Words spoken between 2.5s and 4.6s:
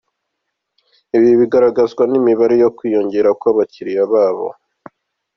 yo kwiyongera kw’abakiriya babo.